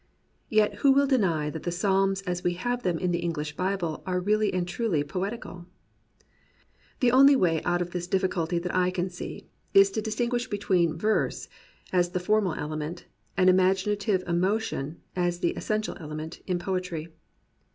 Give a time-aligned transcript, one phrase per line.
[0.49, 4.01] Yet who will deny that the Psalms as we have them in the English Bible
[4.03, 5.67] are really and truly poeti cal?
[7.01, 10.97] The only way out of this difficulty that I can see is to distinguish between
[10.97, 11.47] verse
[11.93, 13.05] as the formal ele ment
[13.37, 17.09] and imaginative emotion as the essential ele ment in poetry.